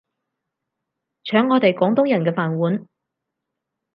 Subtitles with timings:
[1.25, 2.87] 搶我哋廣東人嘅飯碗